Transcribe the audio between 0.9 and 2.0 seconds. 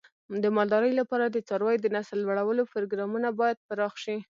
لپاره د څارویو د